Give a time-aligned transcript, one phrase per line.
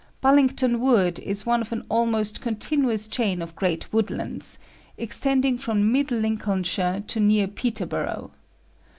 [0.19, 4.57] Bullington Wood is one of an almost continuous chain of great woodlands,
[4.97, 8.31] extending from Mid Lincolnshire to near Peterborough.